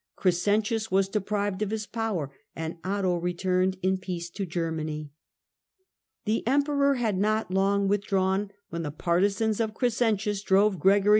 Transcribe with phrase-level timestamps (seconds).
[0.15, 5.11] Crescentius was deprived of his power, and Otto returned in peace to Germany.
[6.25, 11.03] Second The Emperor had not long withdrawn when the pedition, partisans of Crescentius drove Gregory
[11.03, 11.09] V.